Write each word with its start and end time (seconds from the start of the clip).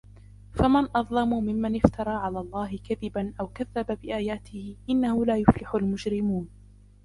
فمن 0.53 0.87
أظلم 0.95 1.29
ممن 1.29 1.75
افترى 1.75 2.09
على 2.13 2.39
الله 2.39 2.79
كذبا 2.89 3.33
أو 3.39 3.47
كذب 3.47 3.99
بآياته 4.01 4.75
إنه 4.89 5.25
لا 5.25 5.37
يفلح 5.37 5.75
المجرمون 5.75 6.49